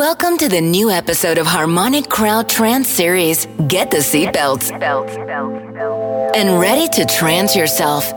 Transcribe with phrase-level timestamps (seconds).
[0.00, 3.44] Welcome to the new episode of Harmonic Crowd Trance Series.
[3.68, 4.72] Get the seatbelts
[6.34, 8.10] and ready to trance yourself.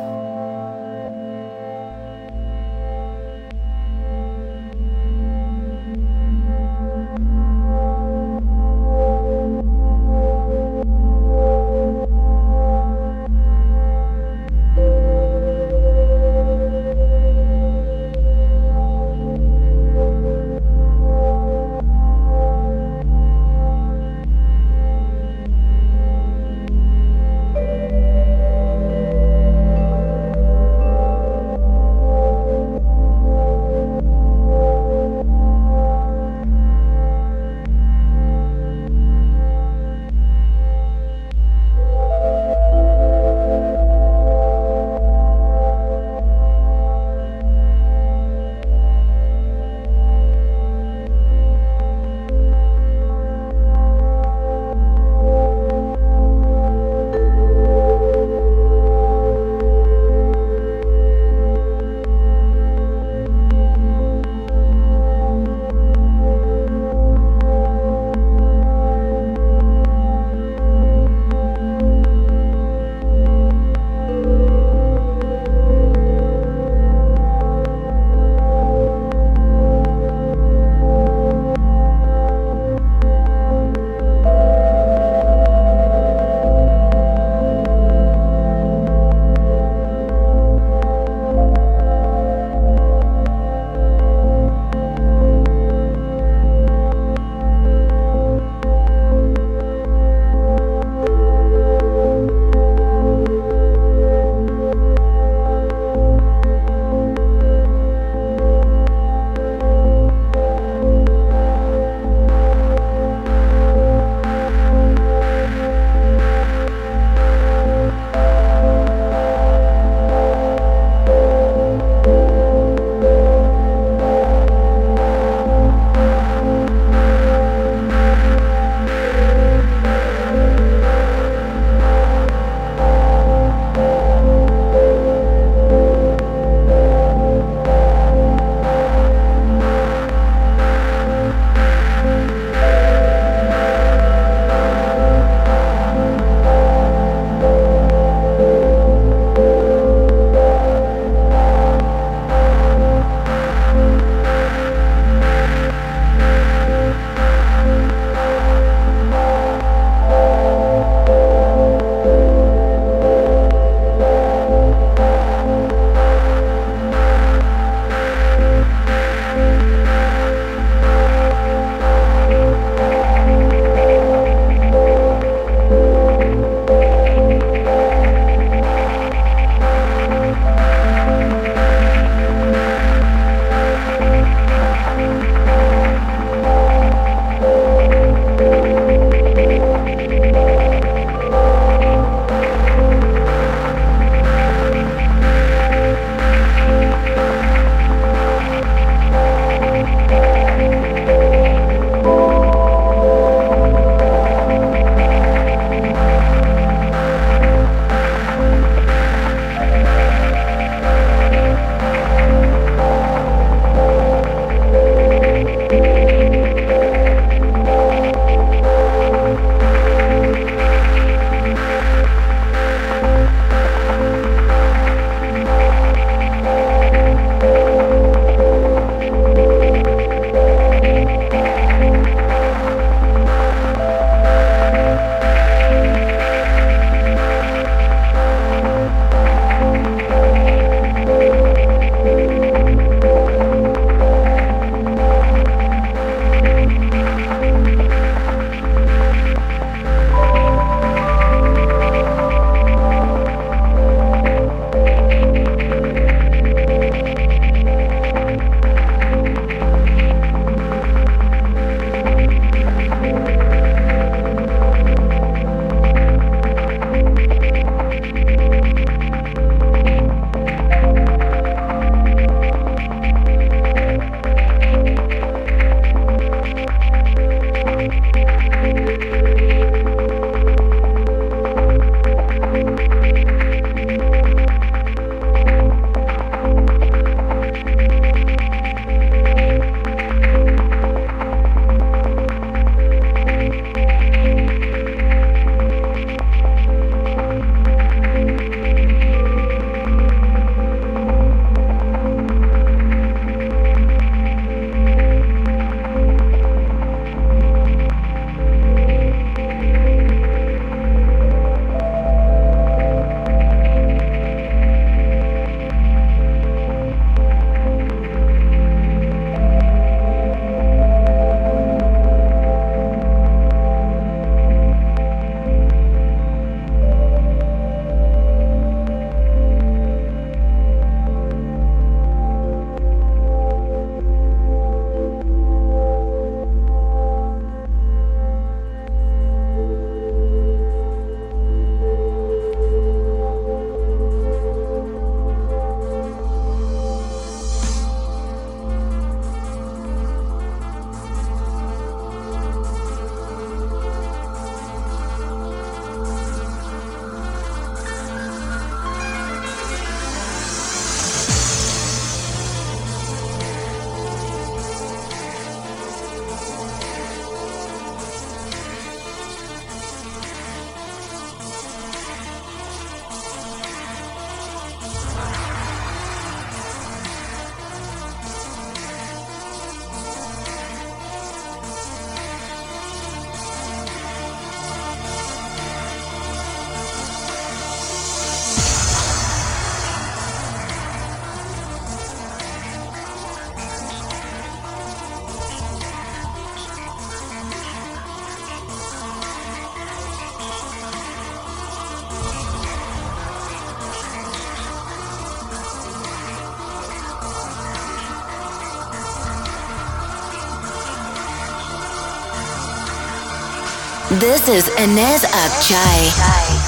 [414.19, 416.62] This is Enes Akcay.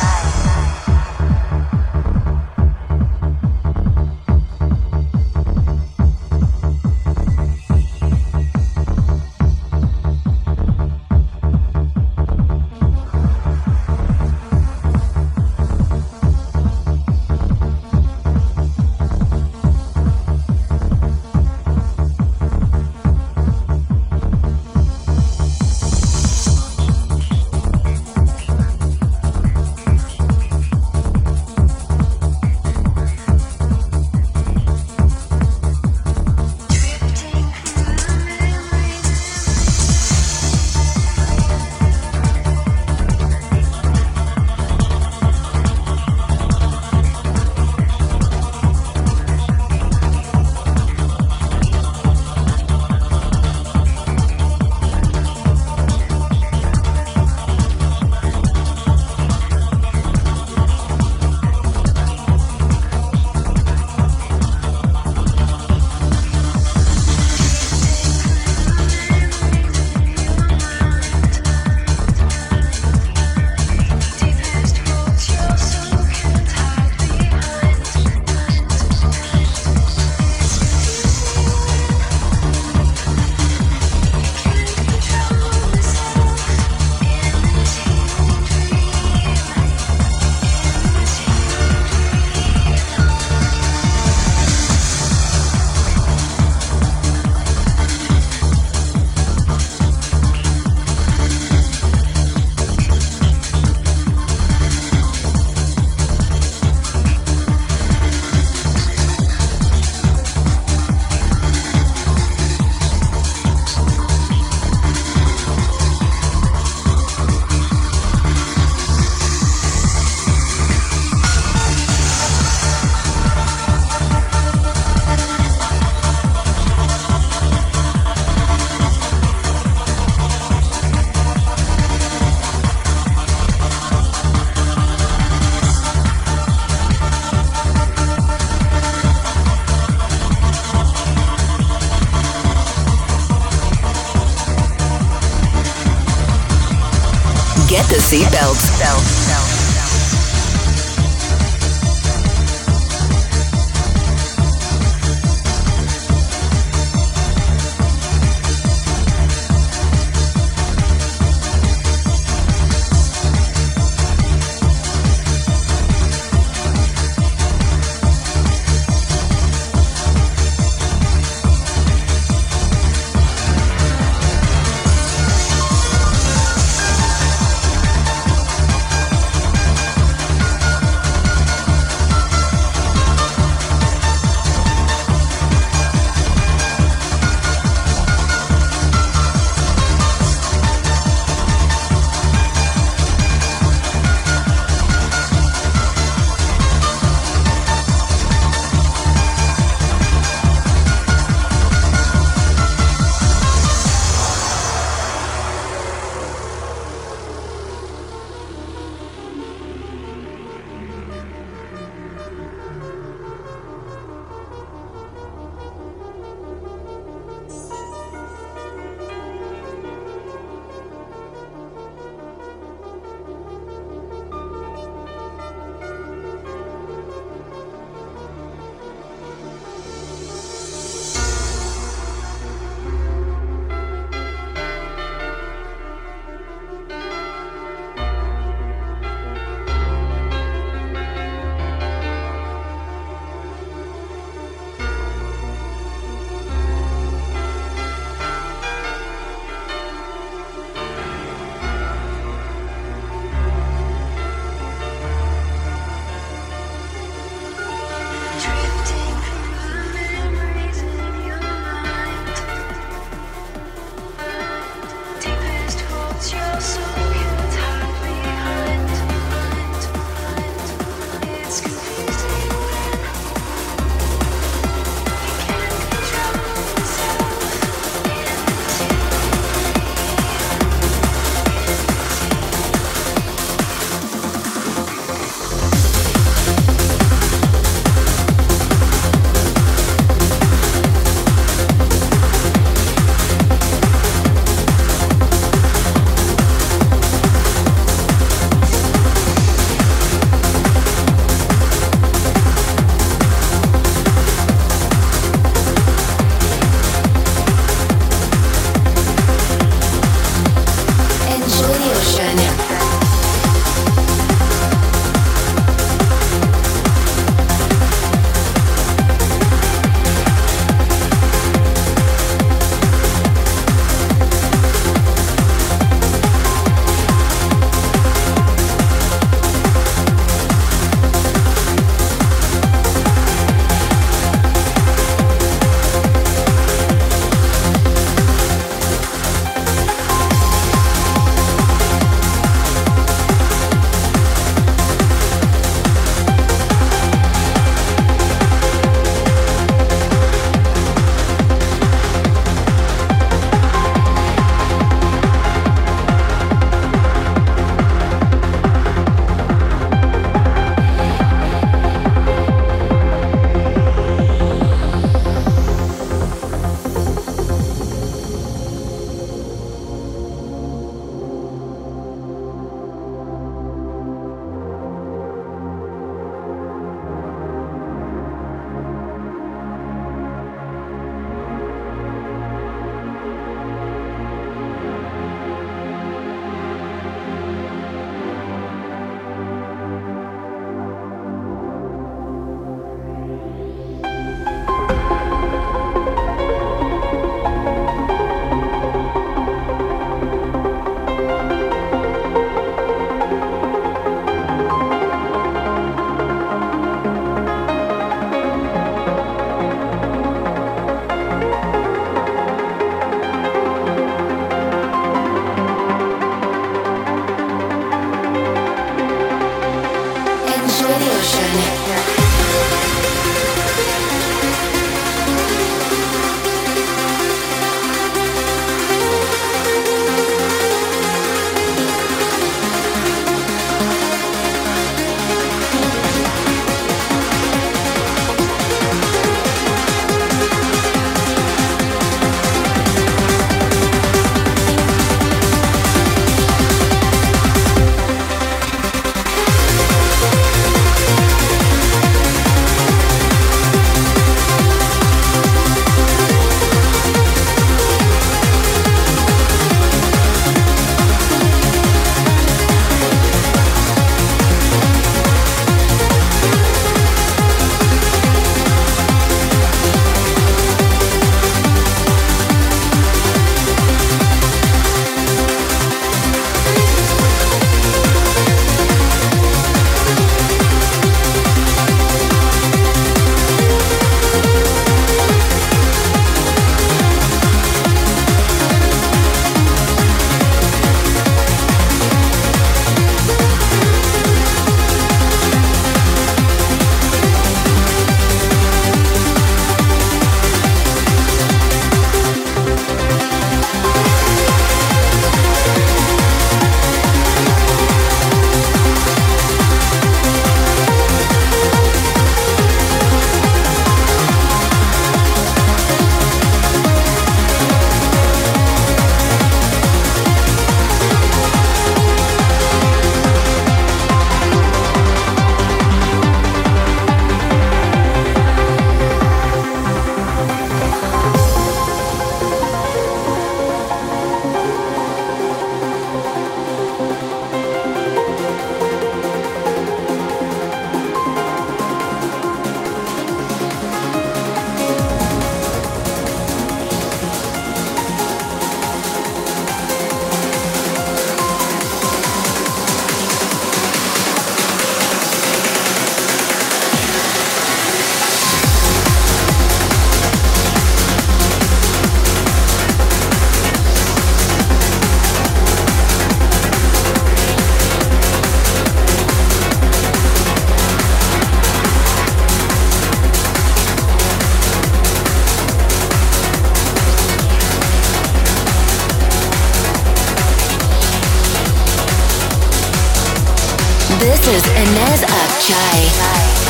[584.48, 586.65] Is Enes Akcay.